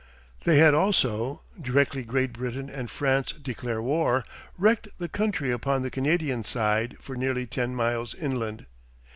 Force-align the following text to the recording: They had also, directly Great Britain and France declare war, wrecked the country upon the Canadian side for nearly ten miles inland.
They 0.45 0.57
had 0.57 0.73
also, 0.73 1.43
directly 1.61 2.01
Great 2.01 2.33
Britain 2.33 2.71
and 2.71 2.89
France 2.89 3.33
declare 3.33 3.83
war, 3.83 4.25
wrecked 4.57 4.87
the 4.97 5.07
country 5.07 5.51
upon 5.51 5.83
the 5.83 5.91
Canadian 5.91 6.43
side 6.43 6.97
for 6.99 7.15
nearly 7.15 7.45
ten 7.45 7.75
miles 7.75 8.15
inland. 8.15 8.65